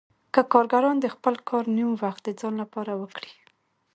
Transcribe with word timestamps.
که 0.33 0.41
کارګران 0.53 0.95
د 1.01 1.05
خپل 1.15 1.35
کار 1.49 1.65
نیم 1.75 1.89
وخت 2.03 2.21
د 2.25 2.29
ځان 2.39 2.53
لپاره 2.61 2.91
وکړي 3.01 3.33